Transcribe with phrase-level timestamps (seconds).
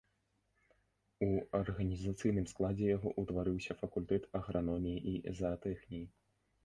[1.25, 1.27] У
[1.59, 6.05] арганізацыйным складзе яго ўтварыўся факультэт аграноміі і заатэхніі.